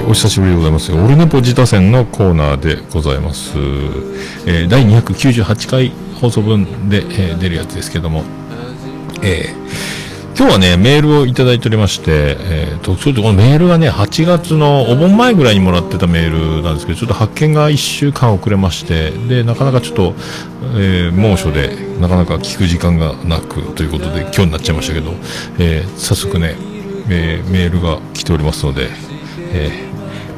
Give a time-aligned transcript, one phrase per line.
[0.00, 0.92] い、お久しぶりでございます。
[0.92, 3.52] オルネポ自他戦のコーナーでございます。
[4.46, 8.24] えー、第298回放送分で、えー、出るやつですけども、
[9.22, 20.14] えー、今日はね、メールをいただいておりまして、えーと、ちょっとこのメールがね、8月のお盆前ぐらいにもらってたメールなんですけど、ちょっと発見が1週間遅れまして、で、なかなかちょっと、
[20.76, 25.12] えー、猛暑で、なかなか聞く時間がなくということで、今日になっちゃいましたけど、
[25.58, 26.54] えー、早速ね、
[27.08, 28.88] えー、メールが来ておりますので、
[29.52, 29.89] えー、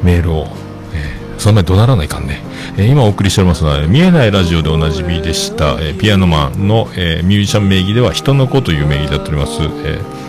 [0.03, 0.47] メールを、
[0.93, 2.41] えー、その前怒鳴らないかんね、
[2.77, 10.23] えー、今お送りしておりますのは、見えないラジオでおなじみでした、えー、ピアノマンの、えー、ミュージシャン名義では人の子という名義でやっております、えー、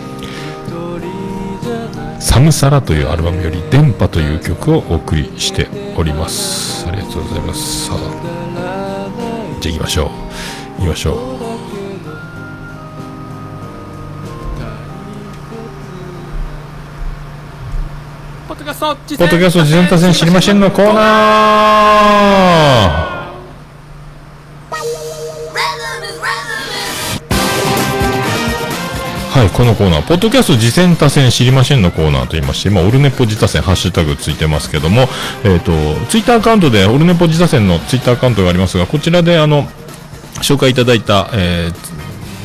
[2.21, 6.87] サムサラというアルバムより電波という曲をお送りしております。
[6.87, 7.85] ありがとうございます。
[7.87, 7.99] さあ
[9.61, 10.09] じゃあ行きましょう。
[10.79, 11.44] 行きましょう。
[18.77, 23.15] ポッドキャスト自然多戦知りませんのコーナー。
[29.31, 35.07] はい、このコーナー、ポッドキャスト次戦多戦知りませんのコーナーと言いまして、今、オルネポ自他戦ハッシュタグついてますけども、
[35.45, 35.71] えっ、ー、と、
[36.07, 39.69] ツイッターアカウントで、オルネポ自他戦のツイッターアカウントがありますが、こちらで、あの、
[40.41, 41.94] 紹介いただいた、えー、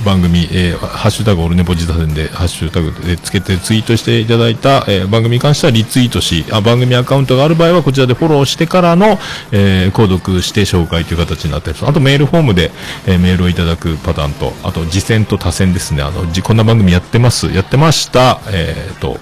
[0.04, 9.18] 番組、えー、ハッシュタグオルネポ自他戦で、ハッシュタグでつけてツイートしていただいた、えー、番組に関してはリツイートしあ、番組アカウントがある場合はこちらでフォローしてからの、
[9.52, 11.86] えー、購読して紹介という形になっています。
[11.86, 12.70] あとメールフォームで、
[13.06, 16.02] えー、メールをいただくパターンと、あと次戦と他戦ですね。
[16.02, 19.18] あの、こんな番組やってます、やってました、えっ、と、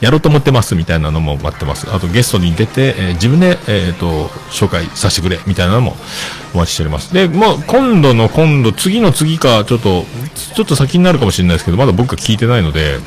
[0.00, 1.92] やろうと思ってますみたいなのも待ってます。
[1.92, 5.96] あとゲストに出て、えー、自分で、えっ、ー、と、紹介させてくれみたいなのも
[6.54, 7.12] お待ちしております。
[7.12, 10.04] で、もう今度の今度、次の次か、ちょっと、
[10.54, 12.98] ちょっと先になるかもしれないですけど、まだ僕は聞いてないので、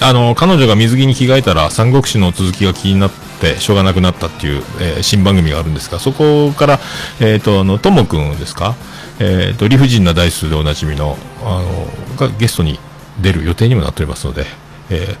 [0.00, 6.80] あの、彼女が水着に着替えたら、三国志の続きが気になって、しょうがなくなったっていう、えー、新番組があるんですが、そこから、
[7.20, 8.76] えっ、ー、と、あの、ともくんですか？
[9.18, 12.78] えっ、ー、と、理不尽なダイスでおなじみの、あの、がゲストに
[13.20, 14.44] 出る予定にもなっておりますので、
[14.90, 15.16] え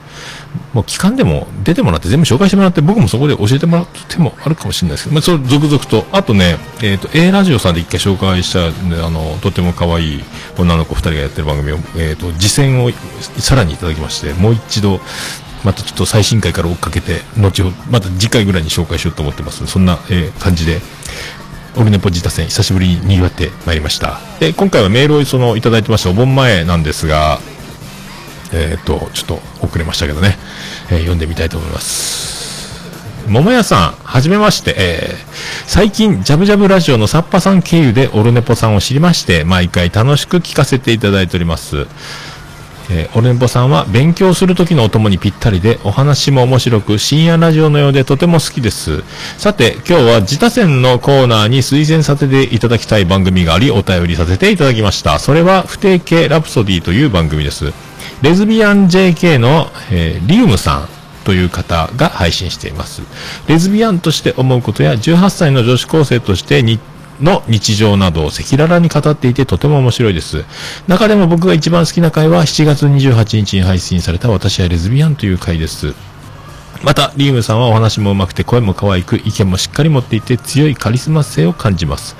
[0.72, 6.06] ー、もう期間でも出てもらって全部紹介してもらって僕もそこで教えてもらってもあるかもしれないですけど、まあ、それ続々と。
[6.12, 10.24] あとね、えっ、ー、と A ラジオさんで一回紹介した、あのとても可愛い
[10.58, 12.90] 女の子2人がやってる番組を、えーと、次戦を
[13.38, 15.00] さらにいただきましてもう一度
[15.64, 19.66] またちょっと最新回から追っかけて後ほどまた次回ぐらいに紹介しようと思ってます。
[19.66, 20.80] そんな、えー、感じで。
[21.78, 24.18] オルネポジタ戦久しぶりに賑わってまいりました。
[24.40, 27.38] で今回はメールをそのいただいてましたお盆前なんですが
[28.52, 29.26] えっ、と、ちょっ
[29.60, 30.36] と遅れましたけどね、
[30.90, 32.36] えー、読んでみたいと思います。
[33.28, 41.86] 桃屋さん、はじめまして、えー、最近、ジャブジャブラジオのサッパさん経由でオルネポさんを知りまして、毎回楽しく聞かせていただいております。
[42.88, 49.02] えー、オルネポさんは勉強する時のお供にぴったりで、お話も面白く、深夜ラジオのようでとても好きです。
[49.38, 55.18] さて、今日は自他戦のコーナーに推薦させていただきたい番組があり、お便りさせていただきました。
[55.18, 57.72] それは、不定形ラプソディという番組です。
[58.22, 60.88] レズビアン JK の、えー、リウムさん
[61.24, 63.02] という方が配信しています。
[63.48, 66.78] レズビアンとして思うことや18歳の女子高生としてに
[67.20, 70.44] の日常などを赤裸々に語っていてとても面白いです。
[70.86, 75.94] 中でも僕が一番好きな回は7月28日に配信された私はレズビアンという回です。
[76.82, 82.16] また、リウムさんはお話も上手くて声も可愛く意見もしっかり持っていて強いカリスマ性を感じます。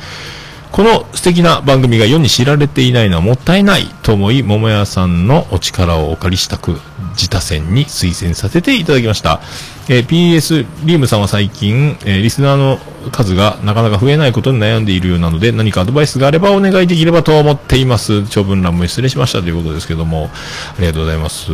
[0.76, 6.78] この素敵な番組が世に知られていないのはもったいないと思い、桃屋さんのお力をお借りしたく、
[7.12, 9.40] 自他戦に推薦させていただきました。
[9.88, 12.78] えー、PS リームさんは最近、えー、リスナーの
[13.10, 18.28] 数がなかなか増えないことに悩んでいるようなので、何かアドバイスがあればお願いできればと思っています。
[18.28, 20.28] 長文欄も失礼しましたということですけども、
[20.76, 21.52] ありがとうございます。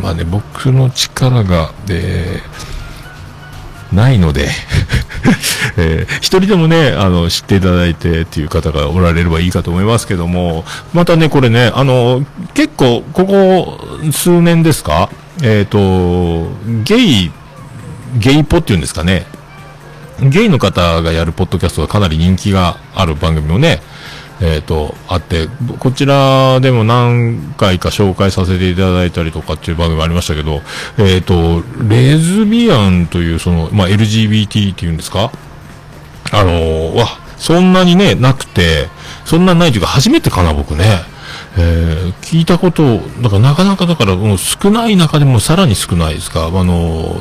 [0.00, 2.73] まあね、僕の力が、えー
[3.94, 4.48] ないので
[5.76, 12.24] えー、一人でもね、あの、知っていただいてっていう方がおられればいいかと思いますけども、またね、これね、あの、
[12.54, 15.08] 結構、ここ数年ですか
[15.42, 16.50] えっ、ー、と、
[16.84, 17.32] ゲイ、
[18.18, 19.26] ゲイポっていうんですかね、
[20.20, 23.80] ゲイの方がやるポッドキャストがかなり人気がある番組をね、
[24.40, 25.48] えっ、ー、と、あって、
[25.78, 30.62] こちらでも何回か紹介させていただいたりとかっていう番組ありましたけど、
[30.98, 35.30] えっ、ー、と、レズビアンという、その、まあ、LGBT っていうんですか？
[36.32, 38.88] あのー、わ、そんなにね、なくて、
[39.24, 40.84] そんなないというか、初めてかな、僕ね。
[41.56, 46.46] えー、聞いたこと、だからなかなかだから、もう少ない中でもさらに少ないですか？
[46.46, 47.16] あの、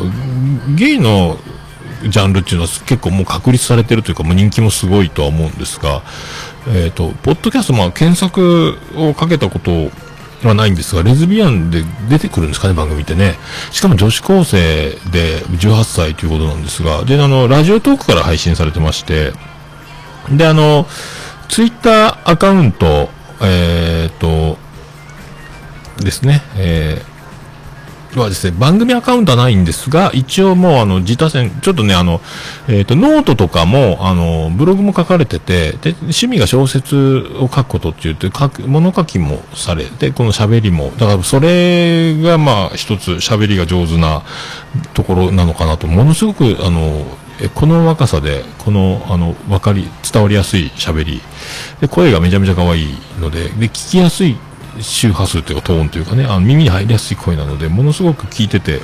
[0.76, 1.38] ゲイの
[2.04, 6.02] ジャンルっていうのは結構もう確立されてるというか、もう人気もすごいとは思うんですが、
[6.68, 9.92] えっ、ー、と、ポッドキャスト、まあ、検索をかけたこと
[10.48, 13.36] はないんですが、レズビアンで出てくるんですかね、番組ってね。
[13.72, 19.34] しかも女子高生で18歳ということなんですが、で、あの、ラジオトークから配信されてまして、
[20.32, 20.88] で、あの、
[21.50, 23.10] ツイッターアカウント、
[23.42, 24.58] えー、っと、
[26.04, 27.13] ですね、えー、
[28.20, 32.22] はですね、番組アカウントはないんですが、一応もうあの、自他戦、ちょっとね、あの、
[32.68, 36.96] えっ、ー、と、ノートとかも、あの、ブログも書かれてて、で、趣味が小説
[37.40, 44.24] を書くことって言って、書く、物書きもされて、この喋りも、だからそれがまあ、一つ喋りが上手な
[44.94, 47.06] ところなのかなと、ものすごく、あの、
[47.56, 51.22] この若さで、この、あの、わかり、伝わりやすい喋り。
[51.82, 54.38] で、声がめちゃめちゃ可愛いので、で、聞きやすい
[54.82, 58.82] 周波数というかトーンというかね、あの耳に入りやすい声なので、ものすごく聞いてて、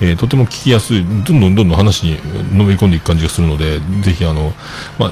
[0.00, 2.16] えー、とても聞きやすい、どんどんどんどん話に
[2.56, 4.52] のめり込んでいく感じがするので、ぜひあの、
[4.98, 5.10] まあ、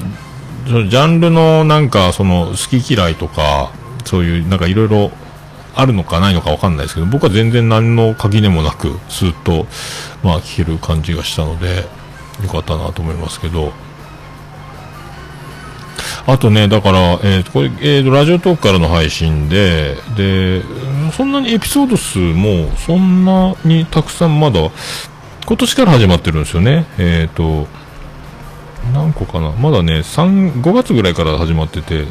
[0.65, 3.71] ジャンルのなんか、その、好き嫌いとか、
[4.05, 5.11] そういう、なんかいろいろ
[5.75, 9.65] あるのかないのかわかんないですけど、僕は全然何の垣根もなく、スーッと、
[10.23, 11.87] まあ、聞ける感じがしたので、
[12.43, 13.71] よかったなと思いますけど、
[16.27, 20.61] あとね、だから、えっー、これ、えっー、ラジオトークからの配信で、で、
[21.11, 24.59] そんなにエピソード数も、そんなにたくさんまだ、
[25.45, 26.85] 今年から始まってるんですよね。
[26.97, 27.67] えっ、ー、と、
[28.93, 32.05] 何個かなまだね、3、5月ぐらいから始まってて、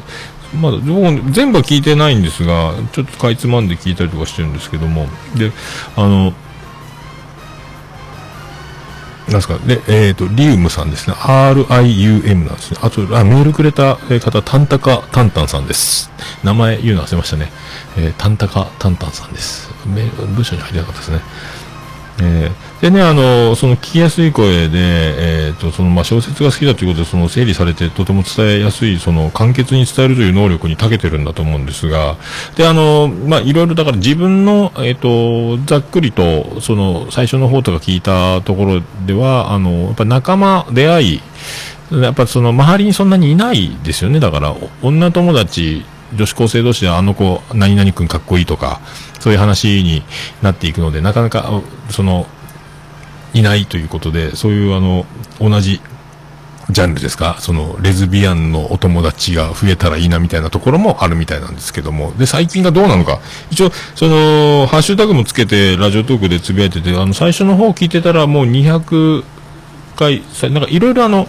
[0.61, 5.53] まだ、僕全部は聞いてないんですが、ちょっとかいつまんで聞いたりとかしてるんですけども、で、
[5.97, 6.33] あの、
[9.31, 11.15] なんすか、で、えっ、ー、と、リウムさんですね。
[11.15, 12.79] RIUM なんですね。
[12.83, 16.11] あと、あメールくれた方、タンタカタンタンさんです。
[16.43, 17.53] 名前言うの忘れましたね。
[17.97, 19.71] えー、タンタカタンタンさんです。
[19.87, 21.21] 文章に入りなかったですね。
[22.23, 32.17] えー、でね、あの、その聞きやすい声で、えっ、ー、と、その、まあ、小説が好きだということで、その、整理されてとても伝えやすい、その、簡潔に伝えるという能力に長けてるんだと思うんですが、
[32.57, 41.21] で、あの、まあ、いろいろだから自分の、えっ、ー、と、ざっくりと、その、最初の方とか聞いたところでは、あの、やっぱ仲間、出会い、
[41.93, 44.21] やっぱその、周りにそんなにいないですよね。
[44.21, 45.85] だから、女友達、
[46.15, 48.81] 女子高生同士であの子、何々君かっこいいとか、
[49.19, 50.03] そういう話に
[50.41, 51.61] なっていくので、なかなか、
[51.91, 52.27] その、
[53.35, 55.07] いないということで、そういうあの、
[55.41, 55.81] 同じ
[56.71, 69.25] ジャンルですか、その、レズビアンのお友達が増えたらいいなみたいなところもあるみたいなんですけども、で、最近がどうなのか、一応、その、ハッシュタグもつけて、ラジオトークでつぶやいてて、あの、最初の方聞いてたらもう200
[69.97, 71.29] 回、なんかいろいろあの、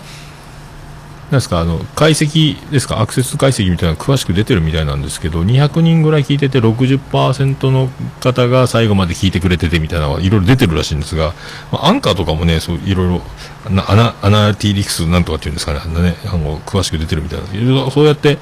[1.31, 7.89] なんですか、あの、解析ですか、アクセス解析みたいなの詳しく出てるみたいなんですけど、200人ぐらい聞いてて60%の
[8.19, 11.33] 方が最後まで聞いてくれててみたいなのがいろいろ出てるらしいんですが、
[11.71, 13.21] まあ、アンカーとかもね、そういろいろ、
[13.65, 17.91] アナ、アナティリクスなんとかっていうんですかね、あのね、あの、詳しく出てるみたいな。
[17.91, 18.37] そうやって、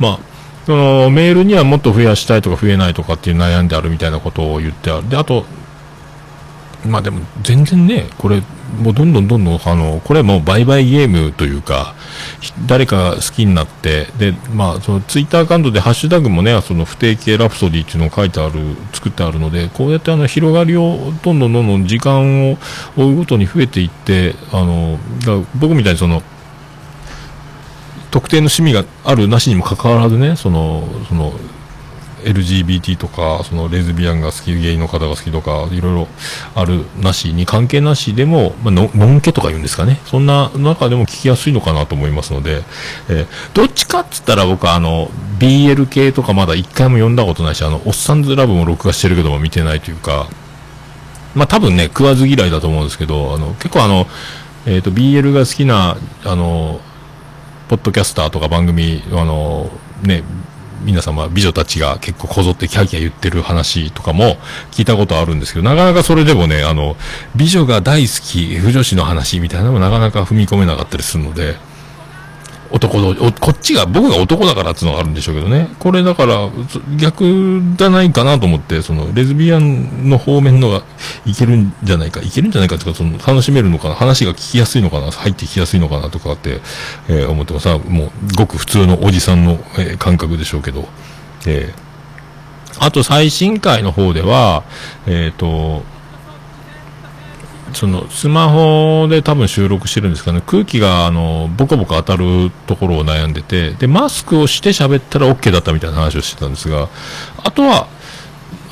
[0.00, 0.18] まあ、
[0.66, 5.08] そのメールにはもっと増やしたいとか増えないとかっていう悩んであるみたいなことを言ってある。
[5.08, 5.44] で、あと、
[6.86, 8.42] まあでも全然ね、これ、
[8.80, 11.94] もうどんどんどんどん、あの、これはも売買ゲームというか、
[12.66, 22.58] 誰かが好きになって、で、まあ、そのツイッターアカウントでハッシュタグもね、その不定形ラプソディっていうのを書いてある、作ってあるので、こうやってあの、広がりをどんどんどんどん時間を
[22.96, 24.98] 追うごとに増えていって、あの、
[25.56, 26.22] 僕みたいにその、
[28.10, 31.32] 特定の趣味があるなしにもかかわらずね、その、その、
[32.24, 36.08] LGBT とか、そのレズビアンが好き、ゲイの方が好きとか、いろいろ
[36.54, 40.00] あるなしに、関係なしでも、まあの、のんけとか言うんですかね。
[40.06, 42.62] そんな中でも聞きやすいのかなと思いますので、
[43.08, 50.28] えー、どっちかっつったら僕はあの、BL 系とかまだ一回も読んだことないし、あの、おっさんずラブも録画してるけども見てないというか、
[51.34, 54.06] まあ多分ね、食わず嫌いだと思うんですけど、あの、結構あの、
[54.66, 56.80] えっ、ー、と、BL が好きな、あの、
[57.68, 59.70] ポッドキャスターとか番組、あの、
[60.02, 60.22] ね、
[60.82, 64.36] 皆様、美女たちが結構こぞってキャーキャー言ってる話とかも
[64.70, 66.96] 聞いたことあるんですけど、なかなかそれでもね、あの、
[67.36, 71.56] 美女が大好き、不女子の話みたいなのもなかなか踏み込めなかったりするので、
[72.72, 75.68] 男の、こっちが、僕が男だからっていうのがあるんでしょうけどね。
[75.78, 76.48] これだから、
[76.96, 80.82] 逆じゃないかなと思って、その、レズビアンの方面のが
[81.26, 86.60] いけるんじゃないか、いけるんじゃないかとか、その、楽しめるのかな、話が聞きやすいのかな、入ってきやすいのかなとかって、
[87.08, 87.68] えー、思ってます。
[87.68, 90.88] もう、ごく普通のおじさんの、えー、感覚でしょうけど、
[91.46, 94.64] えー、あと最新回の方では、
[95.06, 95.84] えっ、ー、と、
[97.74, 100.42] そのスマホで多分収録してるんですかね。
[100.46, 106.88] 空気があのボコボコ当たるところを悩んでてでマスクをして喋ったら OK だったみたいな話をしてたんですが
[107.44, 107.88] あとは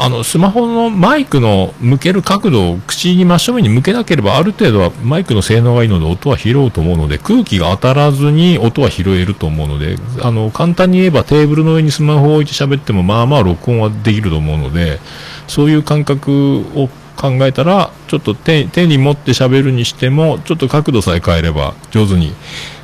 [0.03, 15.01] あの、スマホのマイクの向ける角度を口に真正面に向けなければ、ある程度はマイクの性能がいいので音は拾うと思うので、空気が当たらずに音は拾えると思うので、あの、簡単に言えばテーブルの上にスマホを置いて喋っても、まあまあ録音はできると思うので、
[15.49, 16.89] そういう感覚を
[17.21, 22.33] 考えたら、ちょっと手手に持って喋るにしても、ちょっと角度さえ変えれば上手に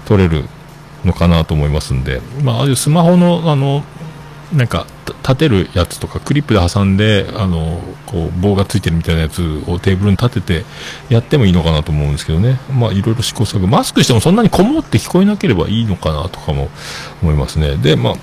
[0.05, 0.45] 撮れる
[1.05, 3.83] のかなと思いますんで、まあ、ああいうスマホの、あの、
[4.53, 4.87] なんか、
[5.23, 10.65] 立てるやつとか、クリップで挟んで、あの、こう、棒がついてるみたいなやつをテーブルに立てて
[11.09, 12.61] やってもいいのかなと思うんですけどね。
[12.73, 13.67] まあ、いろいろ試行錯誤。
[13.67, 16.69] マスクしてもそんなにこもって聞こえなければいいのかなとかも
[17.23, 17.77] 思いますね。
[17.77, 18.15] で、まあ、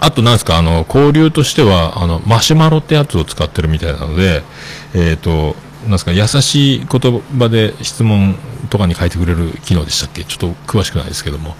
[0.00, 4.42] あとなんですか、あの、交流としては、あの、マシュマロってやつを使ってるみたいなので、
[4.94, 8.36] えっ、ー、と、なんですか、優しい言葉で質問
[8.68, 10.24] とかに書いてくれる機能でしたっけ？
[10.24, 11.54] ちょっと詳しくないですけども。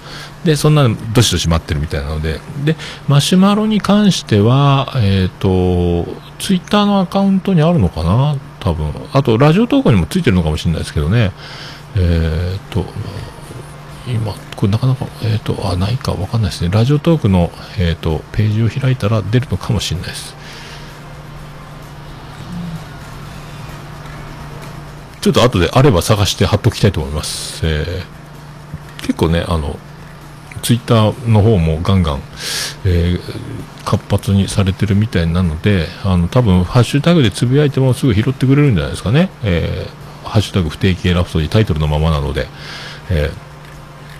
[0.44, 2.40] で、そんなどしどし待ってるみたいなので。
[2.64, 2.76] で、
[3.06, 8.36] マシュマロに関しては、えっ、ー、と、ツイッターのアカウントにあるのかな？
[8.60, 8.92] 多分。
[9.12, 11.32] あと、ラジオ投稿にもついてるのかもしれないですけどね。
[11.96, 12.84] えっ、ー、と、
[14.12, 16.70] 今、これなかなか、えっ、ー、と、あ、ないかわかんないですね。
[16.70, 20.34] ラジオトークの、えっ、と、ページを開いたら出るのかもしれないです。
[25.20, 27.60] ちょっと後であれば探して貼っときたいと思います。
[27.66, 29.78] えー、結構ね、あの、
[30.62, 32.22] ツイッターの方もガンガン、
[32.84, 39.28] えー、活発にされてるみたいなので、あの、多分、ハッシュタグでつぶやいてもすぐ拾ってくれるんじゃないですかね。
[39.42, 42.46] えー、ハッシュタグ不定期ラプソディタイトルのままなので、
[43.10, 43.47] えー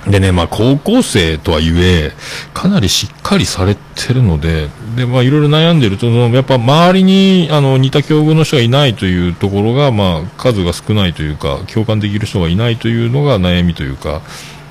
[0.07, 2.13] でね、まあ、高校生とはいえ、
[2.55, 14.23] かなりしっかりされてるので、で、まあ、いろいろ悩んでると、やっぱ周りに、あの、似た境遇の人がいないというところが、まあ、数が少ないというか、共感できる人がいないというのが悩みというか、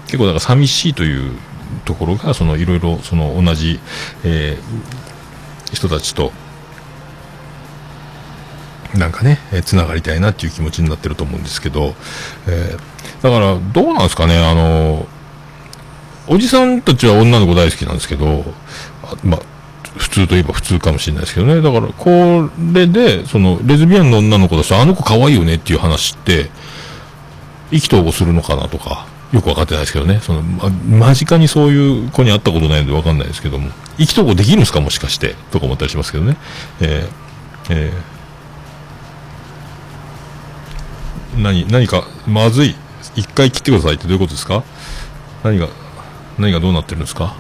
[0.06, 1.34] 結構だから寂しいという
[1.86, 3.80] ところが、その、いろいろ、その、同じ、
[4.24, 6.32] えー、人たちと、
[8.96, 11.94] なんかね、えー、つながりたいなっていう気持ちになってると思うんですけど、
[12.48, 15.08] えー、だから、どうなんですかね、あの
[16.28, 18.44] おじさんたちは女の子大好きなんですけど、
[19.24, 19.40] まあ、
[19.98, 21.62] 普通といえば普通かもしれないですけどね。
[21.62, 26.50] だから、これで、その、レズビアンの女の子だし、あの子可愛いよねっていう話って、
[27.72, 30.20] 意気投合するのかなとか、よく分かってないですけどね。
[30.22, 35.36] その、ま、間近にそういう子に会ったことないので分かんないですけども、意気投合できるんですかもしかして。
[35.52, 36.38] とか思ったりしますけどね。
[36.82, 42.76] えー、えー、何、何か、まずい。
[43.16, 44.64] 一回切ってくださいってどういうことですか？
[45.44, 45.68] 何が、
[46.38, 47.36] 何がどうなってるんですか？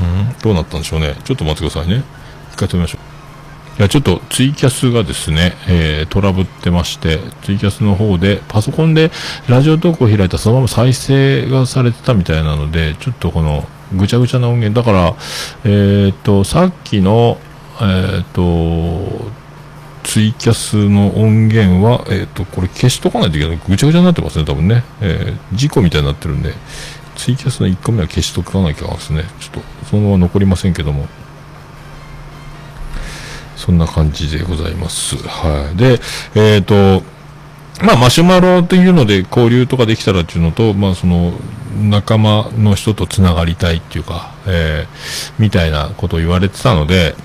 [0.00, 0.38] うん？
[0.42, 1.14] どうなったんでしょうね。
[1.24, 2.04] ちょっと待ってくださいね。
[2.52, 3.78] 一回止めましょう。
[3.78, 9.10] いや、ちょっとツイキャスがですね、えー、トラブってまして、ツイキャスの方で、パソコンで
[9.48, 15.14] ラジオトークを開いたそのまま再生がされてたみたいなので、ちょっとこの、ぐちゃぐちゃな音源、だから、
[15.64, 17.38] えっ、ー、と、さっきの、
[17.80, 19.30] えっ、ー、と、
[20.06, 23.60] ツイキャスの音源は、えっ、ー、と、これ消しとかないといけない。
[23.68, 24.84] ぐちゃぐちゃになってますね、多分ね。
[25.00, 26.54] えー、事故みたいになってるんで、
[27.16, 29.24] ツイキャスの1個目は消しとかなきゃですね。
[29.40, 31.08] ちょっと、そのまま残りませんけども。
[33.56, 35.16] そんな感じでございます。
[35.16, 35.76] はい。
[35.76, 36.00] で、
[36.36, 37.02] えっ、ー、と、
[37.84, 41.32] まあ、マシュマロというので交流とかできたらっていうのと、まあ、その、
[41.82, 47.16] 仲間の人と繋がりたいっていうか、えー、みたいなことを言われてたので、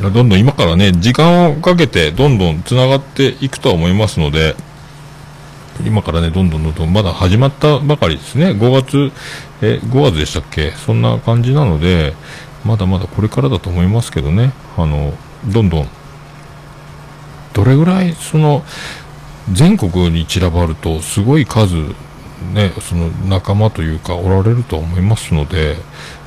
[0.00, 4.54] どんどん今からね、時間をかけてどんどん繋がっていくとは思いますので、
[5.84, 8.50] 今からね、どんどんどんどん、まだ始まったばかりですね。
[8.50, 9.12] 5月、
[9.60, 10.70] え、5月でしたっけ？
[10.72, 12.14] そんな感じなので、
[12.64, 14.52] まだまだこれからだと思いますけどね。
[14.76, 15.14] あの、
[15.46, 15.88] どんどん、
[17.52, 18.64] どれぐらい、その、
[19.52, 21.74] 全国に散らばると、すごい数、
[22.54, 25.76] ね、その仲間というか、おられると思いますので、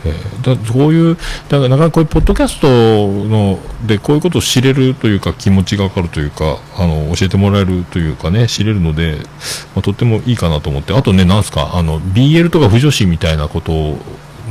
[0.06, 9.18] えー、だそういう、だからなかなかこういうポッドキャストのでこういうことを知れるというか気持ちがわかるというか、あの、教えてもらえるというかね、知れるので、
[9.76, 13.72] まあ、とってもいいかなと思って、あとね、なんすか、あの、BL とか不女子みたいなこと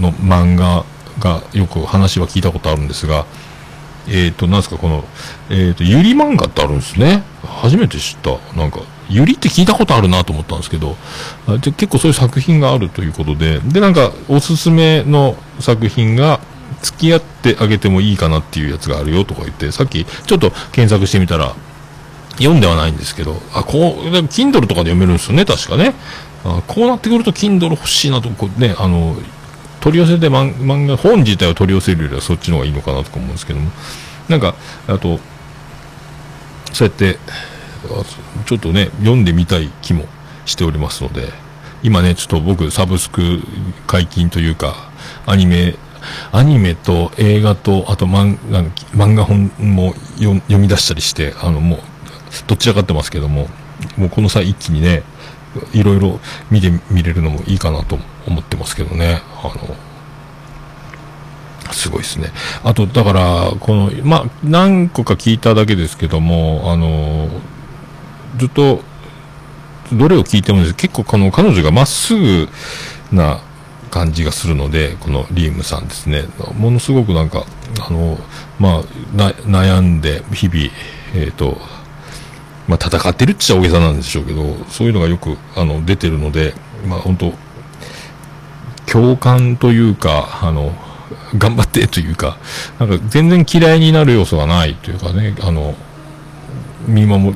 [0.01, 0.85] の漫画
[1.19, 3.27] がよく話は聞いたことあるんですが、
[4.09, 5.05] えっ、ー、と、なんすか、この、
[5.51, 7.23] えっ、ー、と、ゆり漫画ってあるんですね。
[7.45, 8.39] 初めて知った。
[8.57, 10.97] なんか、ゆりって聞いたことあるなと思ったんですけど、
[11.61, 16.41] 結構そういう作品があるということで、で、なんか、おすすめの作品が、
[16.83, 21.55] 付き合ってあげてもいいかなっていうやつがあるよとか言って、さっきちょっと検索してみたら、
[22.39, 25.95] 読んではないんですけど、あ、こう、Kindle とかで読めるんですよね、確かね。
[26.43, 29.17] あこうなってくると Kindle 欲しいなと、こうね、あの、
[29.81, 33.71] 取り寄せて漫画、本自体を取り寄せるよりはそっちの方がいいのかなとか思うんですけども、
[34.29, 34.55] なんか、
[34.87, 35.21] あと、
[36.73, 37.19] そうやって、
[38.47, 40.05] ちょっとね、読んでみたい気も
[40.45, 41.33] しておりますので、
[41.83, 43.41] 今ね、ちょっと僕、サブスク
[43.87, 44.91] 解禁というか、
[45.27, 45.77] アニメ
[46.33, 48.63] アニメと映画と、あと漫画
[48.95, 51.79] 漫画本も読み出したりして、あの、もう、
[52.47, 53.49] どちらかってますけども、
[53.97, 55.03] もうこの際一気にね、
[55.73, 56.21] いろいろ
[56.51, 59.23] 見てみれるのもいいかなと思ってますけどね。
[59.43, 59.77] あの、
[61.73, 62.31] すごいですね。
[62.65, 67.29] あと、だから、この、まあ、何個か聞いただけですけども、あの、
[68.39, 68.83] ずっと、
[69.93, 72.49] どれを聞いても結構この彼女がまっすぐ
[73.13, 73.41] な
[73.91, 76.25] 感じがするので、このリームさんですね。
[76.57, 77.45] ものすごくなんか、
[77.81, 78.19] あの、
[78.59, 78.83] まあ、
[79.15, 80.61] 悩んで、日々、
[81.15, 81.59] えっ、ー、と、
[82.69, 86.55] まあ、戦ってるっちゃ大げさなんでしょうけど、そういうのがよく、あの、出てるので、
[86.87, 87.35] まあ、本当
[88.87, 90.73] 共感というか、あの、
[91.37, 92.39] 頑張ってというか、
[92.79, 95.75] なんか全然嫌いになる要素がないというかね、あの、
[96.87, 97.35] 見守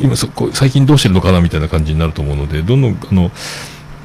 [0.00, 3.30] 今そこ、最近どうしてるのかなみたいな感じになると思うので、どんどん、あの、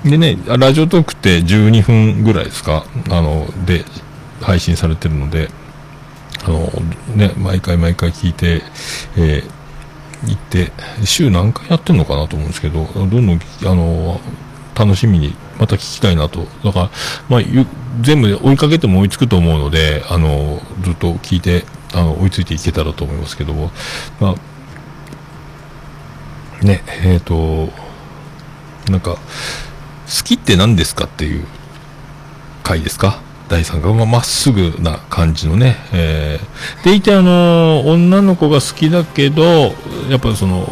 [0.04, 3.86] でね、ラジオトークって12分ぐらいですか、あの、で、
[4.42, 5.50] 配信されてるので、
[6.44, 6.72] あの、
[7.16, 8.64] ね、毎回毎回聞いて、
[9.16, 10.72] えー、行って、
[11.06, 14.20] 週何回やってんのかなと思うんですけど、どんどん、あの、
[14.76, 16.48] 楽しみにまた聞きたいなと。
[16.64, 16.90] だから、
[17.30, 17.42] まあ、
[18.02, 23.72] 全部追いかけても追いつくと思うので、あの、ずっと聞いて、あの、追いついていけたらと思いますけども、
[24.20, 24.36] まあ、
[26.62, 27.72] ね、えっ、ー、と、
[28.92, 31.46] なんか、好きって何ですかっていう
[32.64, 33.22] 回ですか？
[33.48, 33.94] 第3回。
[33.94, 35.78] まあ、まっすぐな感じのね。
[35.94, 39.74] えー、でいて、あの、女の子が好きだけど、
[40.10, 40.68] やっぱその、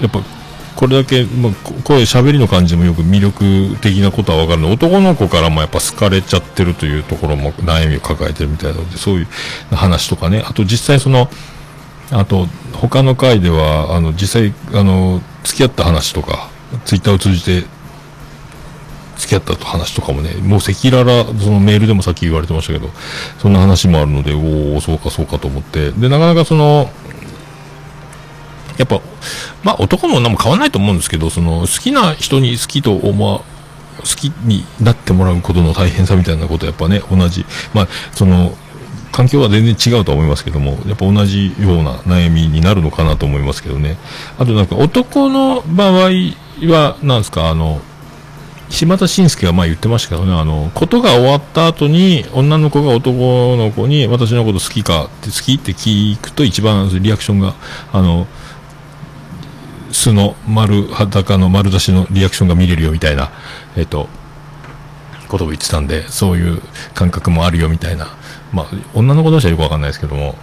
[0.00, 0.22] やっぱ、
[0.76, 1.52] これだけ、まあ、
[1.84, 9.26] 声、喋りの感じもよく魅力的なことはわかるの男の子からもやっぱ好かれちゃってるというところも悩みを抱えてるみたいなので、そういう
[9.74, 10.42] 話とかね。
[10.44, 11.28] あと実際その、
[12.10, 16.50] あと、他の回では、あの、実際、あの、付き合った話とか、
[16.84, 17.66] ツイッターを通じて、
[19.16, 22.90] 付き合ったと話とかもね、もう赤裸々、そのメールでもさっき言われてましたけど、
[23.38, 26.90] そんな話もあるので、おお、そうかそうかと思って、で、なかなかその、
[28.76, 29.00] やっぱ、
[29.62, 33.42] まあ男も女も変わらないと思うんですけど、その、好きな人に好きと思わ、
[33.98, 38.56] 好きになってもらうことの大変さみたいなことはやっぱね、同じ、まあ、その、
[39.14, 43.96] 環境は全然違うと思いますけども、やっぱ同じような悩みになるのかなと思いますけどね。
[44.40, 46.10] あとなんか男の場合
[46.66, 47.80] は、なんですか、あの、
[48.70, 57.54] 島田紳介が前言ってましたけどね、あの、ことが終わった後に、女の子が男の子に、私のこと好きかって、好きって聞くと一番リアクションが、
[57.92, 58.26] あの、
[59.92, 63.30] 素の丸裸の丸出しのリアクションが見れるよみたいな、
[63.76, 64.08] えっ、と、
[65.28, 66.60] ことを言ってたんで、そういう
[66.94, 68.08] 感覚もあるよみたいな。
[68.52, 70.36] まあ、女の子同士はよくわかんないですけども、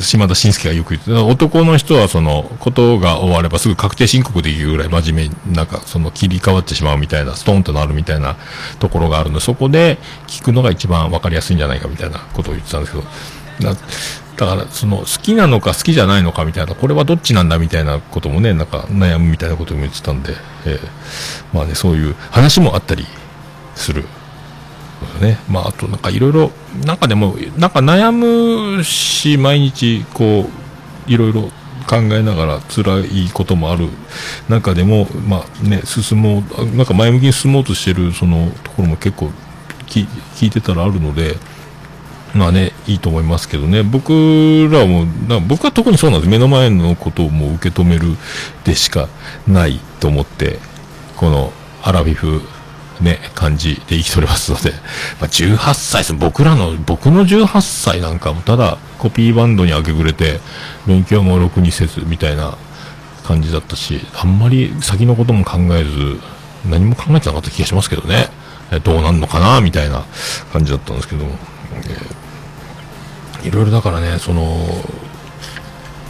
[0.00, 8.36] 島田紳介がよく言って、男の人はその、ことが終わればすぐ確定申告できるぐらい真面目になんかその切り替わってしまうみたいな、ストーンとなるみたいな
[8.78, 12.98] ところがあるので、そこで聞くのが一番わかりやすいんじゃないかみたいなことを言ってたんですけ
[13.66, 13.80] ど、だ
[14.36, 20.80] だから、その、好きなのか好きじゃないのかみたいな、これはどっちなんだみたいなこともね、なんか悩むみたいなことも言ってたんで、えー、
[21.52, 23.06] まあね、そういう話もあったり
[23.74, 24.04] する
[25.20, 25.38] ね。
[25.48, 26.50] まあ、あとなんかいろいろ、
[26.84, 30.48] なんかでも、なんか悩むし、毎日こ
[31.08, 31.50] う、いろいろ
[31.88, 33.88] 考えながら辛いこともある
[34.48, 39.30] 中でも、まあね、進もう、なんか前向きに進もうとしてるそのところも結構
[39.86, 41.36] 聞いてたらあるので、
[42.34, 45.06] まあね、いいと思いますけどね、僕らも、
[45.46, 46.30] 僕は特にそうなんです。
[46.30, 48.16] 目の前のことをもう受け止める
[48.64, 49.08] でしか
[49.46, 50.58] ないと思って、
[51.16, 52.40] このアラフィフ
[53.02, 54.70] ね、感じで生きておりますので、
[55.20, 56.14] まあ、18歳です。
[56.14, 60.40] 僕らの、僕の18歳なんかもただコピーバンドに明け暮れて、
[60.86, 62.56] 勉強もろくにせずみたいな
[63.24, 66.20] 感じだったし、あんまり先のことも考えず、
[66.68, 68.28] 何も考えてなかった気がしますけどね。
[68.84, 70.04] どうなんのかなみたいな
[70.52, 71.32] 感じだったんですけども。
[73.42, 74.66] えー、いろいろだからね、その、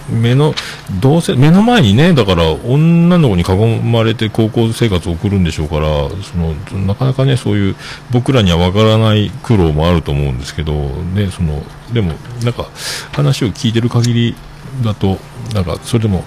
[0.09, 0.55] 目の、
[1.01, 6.55] どうせ、目の前にね、だから女の子に囲まれて高校生活を送るんでしょうから、その、
[6.87, 7.77] なかなかね、そういう
[8.11, 11.63] 僕らにはわからない苦労もあると思うんですけど、ね、その、
[11.93, 12.69] でも、なんか
[13.13, 14.37] 話を聞いてる限り
[14.85, 15.19] だと、
[15.55, 16.25] なんかそれでも、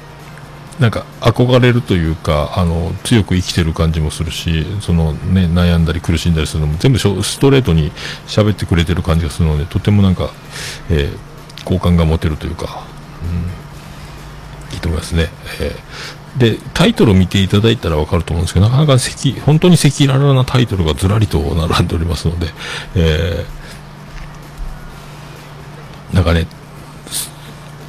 [0.80, 7.92] なんか憧れるというか、あの、強く生きてる感じもするし、そのね、悩んだり苦しんだりするのも全部ストレートに
[8.28, 10.32] 喋ってくれてる感じがするので、とてもなんか、
[10.90, 12.84] えー、好感が持てるというか、
[13.24, 13.65] うん。
[14.74, 15.30] いいと思いますね。
[15.60, 22.48] えー、で、タイトルを見ていただいたらわかると思うんですけど、なかなか赤、本当に赤裸々なタイトルがずらりと並んでおりますので、
[22.96, 26.48] えー、なんかね、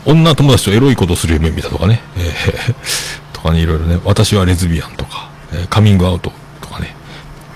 [0.05, 6.95] 女友達とエロいことする夢見たとかね、えー、とかね、いろいろね、私はレズビアンとか、え、カミングアウトとかね、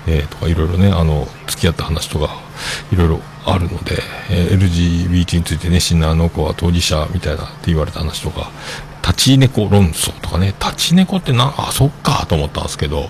[0.08, 2.36] えー、とかいろいろね、あの、付き合った話とか、
[2.92, 3.98] いろいろあるので、
[4.30, 8.50] えー、LGBT についてね、死んだあの子は当事者みたいなって言われた話とか、
[9.10, 13.08] 立ち猫論争とかね、立ち猫ってな、あ、そっかと思ったんですけど、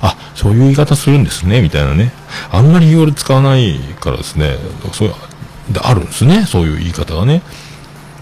[0.00, 2.12] あ、そういう言い方するんですね、みたいなね。
[2.50, 4.56] あんまり夜使わないからですね、
[4.92, 5.14] そう、
[5.80, 7.42] あるんですね、そういう言い方がね。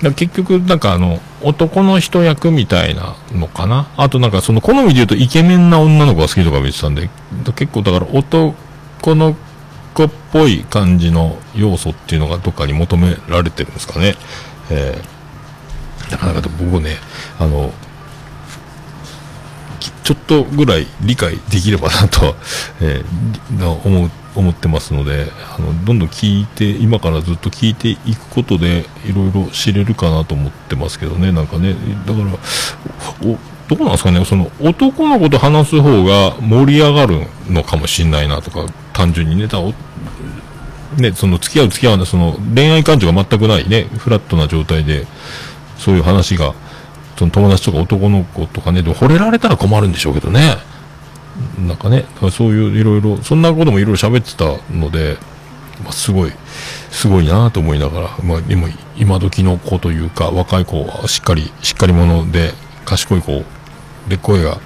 [0.03, 3.89] だ結局、なんかあの、男の人役みたいなのかな。
[3.97, 7.09] あとなんかその好みで言うとイケメンな女の子が好きとか見てたんで、
[7.57, 8.55] 結構だから男
[9.15, 9.37] の
[9.95, 14.15] 子っぽい感じの要素っていうのがどっかに求められてるんですかね。
[14.71, 15.14] えー、
[16.11, 16.97] なかなか僕ね、
[17.39, 17.73] あの、
[20.03, 22.37] ちょっとぐらい理解できればなと、
[22.81, 32.25] えー、思思ってますのであのどんどん聞いて今からずっと聞いていくことでいろいろ知れるかなと思ってますけどねなんかねだから
[33.69, 39.59] どうなんですかねその男の子と話す方が盛り上がるのかもしれないなとか単純にねだ
[40.97, 45.07] ねその付き合う付き合わないその恋愛感情が全くないねフラットな状態で
[45.79, 46.55] そういう話が
[47.17, 50.57] その友達とか男の子とかねで惚れられたら困るんでしょうけどね。
[51.59, 55.17] なんかね、そういういろいろ、そんなこともいろいろ喋ってたので、
[55.83, 56.33] まあ、すごい、
[56.91, 62.53] すごいなと思いながら、まあ、でも今時の子というか、若い子はしっかり、しっかり者で、
[62.85, 63.43] 賢い子
[64.09, 64.59] で声が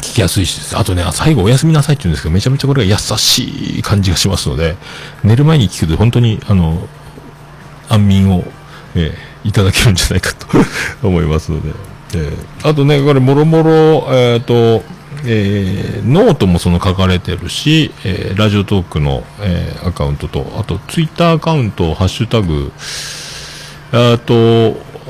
[0.00, 4.76] 聞きやすいし、あとね、最後おやすみなさいって言うんですけど、めちゃめちゃこれが優しい感じがしますので、
[5.22, 6.88] 寝る前に聞くと本当に、あの、
[7.88, 8.44] 安眠を、
[8.94, 10.46] えー、いただけるんじゃないかと
[11.02, 11.70] 思いますので、
[12.14, 13.70] えー、あとね、これもろもろ、
[14.14, 14.84] えっ、ー、と、
[15.24, 22.72] えー、ノートもその書かれてるし、えー、ラジオトークの、えー、アカウントと、あとツイッターアカウント、ハッシュタグ、
[23.90, 24.34] あと、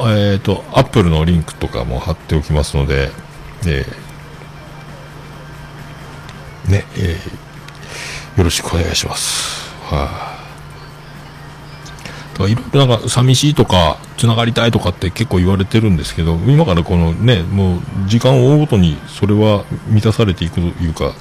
[0.09, 3.11] えっ、と、アップルのリンクとかも貼っておきますので、
[3.67, 9.75] えー、ね、えー、よろしくお願いします。
[9.91, 10.28] はい、あ、
[12.47, 21.15] いろいろなんか寂しいとか、つながりたいとかって結構言われてるんですけど、今からこのね、もう時間を追うごとにそれは満たされていくというか、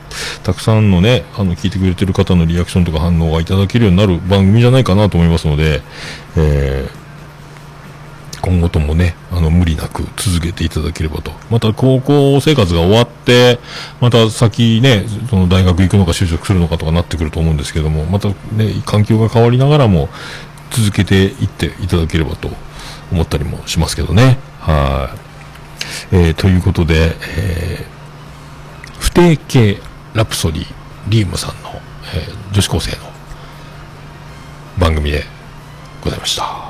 [0.44, 5.82] たくさんのね、あの、聞いてくれてる方のリアクションとか反応がいただけるようになる番組じゃないかなと思いますので、
[6.36, 11.32] えー、今後ともね、あの、無理なく続けていただければと。
[11.50, 13.60] また、高校生活が終わって、
[14.00, 20.10] また先ね、その大学行くのか就職するのかとかなってくると思うんですけども、またね、環境が変わりながらも、
[20.72, 22.50] 続けていっていただければと
[23.12, 24.38] 思ったりもしますけどね。
[24.60, 25.16] は
[26.12, 26.16] い。
[26.16, 29.78] えー、ということで、えー、不定形
[30.14, 30.66] ラプソディ
[31.10, 31.70] リームさんの、
[32.14, 32.98] えー、女子高生の
[34.78, 35.24] 番組で
[36.04, 36.68] ございました。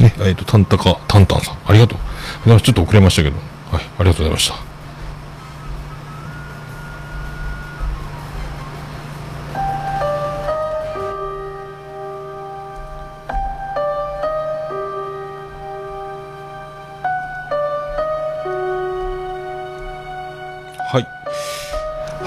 [0.00, 2.60] ね、えっ、ー、と、タンタカ、タンタンさん、ありがとう。
[2.60, 3.36] ちょっと遅れましたけど、
[3.70, 4.75] はい、ありがとうございました。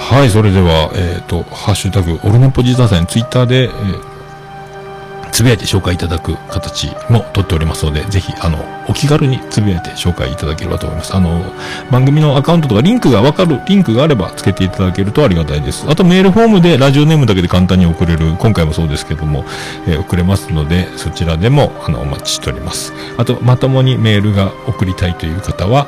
[0.10, 8.58] はい、それでは、えっ、ー、と、ハッシュタグ、オルネポジザーツイッターで、えー、つぶやいて紹介いただく形も取っておりますので、ぜひ、あの、
[8.89, 11.15] お気軽につぶやいて紹介いただければと思います。
[11.15, 11.54] あの、
[11.91, 15.86] 番組のアカウントとかリンクがわかる、リンクがあればつけていただけるとありがたいです。
[15.88, 19.45] あとメールフォームでラジオネームだけで簡単に送れる、今回もそうですけども、
[19.86, 22.93] えー、送れますので、そちらでも、あの、お待ちしております。
[23.17, 25.86] あと、まともにメールが送りたいという方は、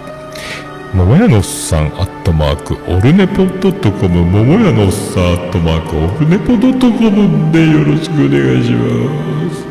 [0.94, 9.66] 桃屋のおっさんアットマークオルネポドットコム桃屋のおっさんアットマークオルネポドットコムでよろしくお願いします。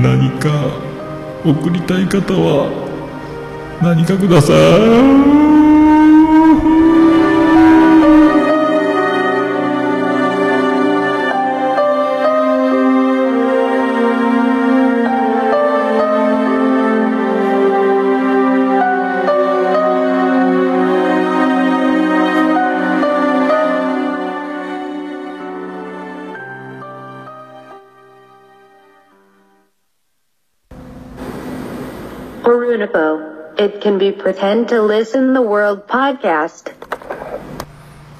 [0.00, 0.48] 何か
[1.44, 2.70] 送りたい方は
[3.82, 5.55] 何かください。
[33.58, 36.72] It can be pretend to listen the world podcast.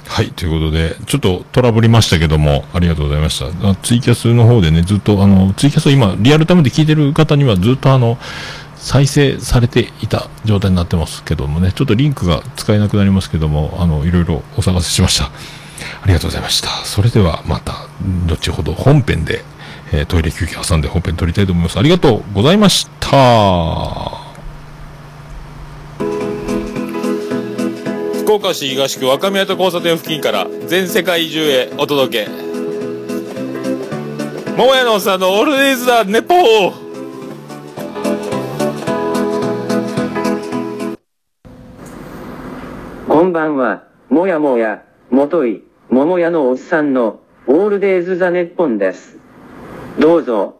[0.06, 3.74] はい、ということで、ちょっとトラブりましたけども、ありがとうございました。
[3.76, 8.16] ツイキャスの方でね、ずっと、あの、ツイキャスを今、リアルタイムで聞いてる方にはずっとあの、
[8.76, 15.26] 再生されていた状態になってますけどもね、ちょっとリンクが使えなくなりますけども、あの、いろいろお探せしました。
[15.26, 15.30] あ
[16.06, 16.68] りがとうございました。
[16.84, 17.74] それではまた、
[18.26, 19.44] 後ほど本編で、
[19.92, 21.78] えー、トイレ休憩挟んで本編撮りたいと思います。
[21.78, 24.25] ありがとうございました。
[28.26, 32.30] 福岡市東区若宮と交差点付近から全世界中へお届け。
[34.56, 36.72] 桃屋のおっさんのオールディーズだネポー。
[43.06, 49.18] こんばんは、もやもや、もとい、桃屋のおっさんの、オールデイズ・ザ・ネッポンです。
[50.00, 50.55] どうぞ、